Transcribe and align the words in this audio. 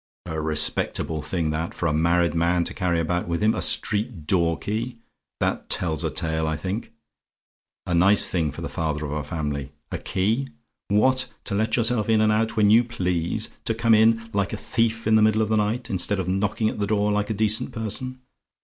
"A 0.25 0.41
respectable 0.41 1.21
thing, 1.21 1.51
that, 1.51 1.75
for 1.75 1.85
a 1.85 1.93
married 1.93 2.33
man 2.33 2.63
to 2.63 2.73
carry 2.73 2.99
about 2.99 3.27
with 3.27 3.43
him, 3.43 3.53
a 3.53 3.61
street 3.61 4.25
door 4.25 4.57
key! 4.57 4.97
That 5.39 5.69
tells 5.69 6.03
a 6.03 6.09
tale 6.09 6.47
I 6.47 6.57
think. 6.57 6.91
A 7.85 7.93
nice 7.93 8.27
thing 8.27 8.49
for 8.51 8.61
the 8.63 8.67
father 8.67 9.05
of 9.05 9.11
a 9.11 9.23
family! 9.23 9.73
A 9.91 9.99
key! 9.99 10.49
What, 10.87 11.27
to 11.43 11.53
let 11.53 11.75
yourself 11.75 12.09
in 12.09 12.19
and 12.19 12.31
out 12.31 12.57
when 12.57 12.71
you 12.71 12.83
please! 12.83 13.51
To 13.65 13.75
come 13.75 13.93
in, 13.93 14.27
like 14.33 14.53
a 14.53 14.57
thief 14.57 15.05
in 15.05 15.17
the 15.17 15.21
middle 15.21 15.43
of 15.43 15.49
the 15.49 15.57
night, 15.57 15.87
instead 15.87 16.19
of 16.19 16.27
knocking 16.27 16.67
at 16.67 16.79
the 16.79 16.87
door 16.87 17.11
like 17.11 17.29
a 17.29 17.35
decent 17.35 17.71
person! 17.71 18.21